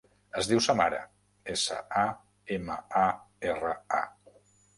[0.43, 1.01] Es diu Samara:
[1.55, 2.07] essa, a,
[2.57, 3.05] ema, a,
[3.53, 4.35] erra, a.